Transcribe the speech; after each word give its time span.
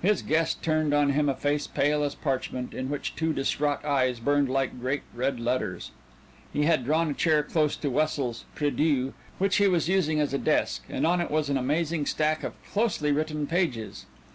His 0.00 0.22
guest 0.22 0.62
turned 0.62 0.94
on 0.94 1.10
him 1.12 1.28
a 1.28 1.34
face 1.34 1.66
pale 1.66 2.02
as 2.02 2.14
parchment 2.14 2.72
in 2.72 2.88
which 2.88 3.14
two 3.14 3.34
distraught 3.34 3.84
eyes 3.84 4.20
burned 4.20 4.48
like 4.48 4.80
great 4.80 5.02
red 5.14 5.38
letters. 5.38 5.90
He 6.50 6.62
had 6.62 6.82
drawn 6.86 7.10
a 7.10 7.12
chair 7.12 7.42
close 7.42 7.76
to 7.76 7.90
Wessel's 7.90 8.46
prie 8.54 8.70
dieu 8.70 9.12
which 9.36 9.56
he 9.56 9.68
was 9.68 9.86
using 9.86 10.18
as 10.18 10.32
a 10.32 10.38
desk; 10.38 10.82
and 10.88 11.06
on 11.06 11.20
it 11.20 11.30
was 11.30 11.50
an 11.50 11.58
amazing 11.58 12.06
stack 12.06 12.42
of 12.42 12.54
closely 12.72 13.12
written 13.12 13.46
pages. 13.46 14.06